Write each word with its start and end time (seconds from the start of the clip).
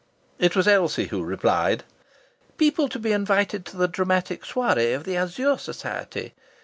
It 0.39 0.55
was 0.55 0.67
Elsie 0.67 1.09
who 1.09 1.21
replied: 1.21 1.83
"People 2.57 2.89
to 2.89 2.97
be 2.97 3.11
invited 3.11 3.67
to 3.67 3.77
the 3.77 3.87
dramatic 3.87 4.43
soirée 4.43 4.95
of 4.95 5.03
the 5.03 5.15
Azure 5.15 5.59
Society. 5.59 6.33